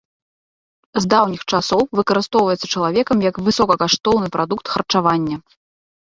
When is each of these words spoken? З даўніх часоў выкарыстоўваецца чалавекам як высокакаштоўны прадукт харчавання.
З 1.03 1.09
даўніх 1.13 1.41
часоў 1.57 1.81
выкарыстоўваецца 1.99 2.69
чалавекам 2.73 3.17
як 3.29 3.35
высокакаштоўны 3.49 4.27
прадукт 4.37 4.65
харчавання. 4.77 5.37